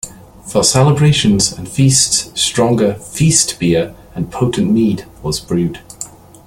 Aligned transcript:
For 0.47 0.63
celebrations 0.63 1.51
and 1.51 1.69
feasts, 1.69 2.31
stronger 2.33 2.95
"feast-beer" 2.95 3.93
and 4.15 4.31
potent 4.31 4.71
mead 4.71 5.05
was 5.21 5.39
brewed. 5.39 5.79